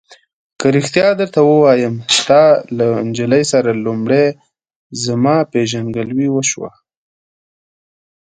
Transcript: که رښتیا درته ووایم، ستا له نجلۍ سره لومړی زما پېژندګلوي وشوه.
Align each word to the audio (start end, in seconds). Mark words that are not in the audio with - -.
که 0.59 0.65
رښتیا 0.77 1.07
درته 1.19 1.39
ووایم، 1.43 1.95
ستا 2.17 2.43
له 2.77 2.87
نجلۍ 3.07 3.43
سره 3.51 3.71
لومړی 3.85 4.25
زما 5.03 5.37
پېژندګلوي 5.51 6.27
وشوه. 6.31 6.71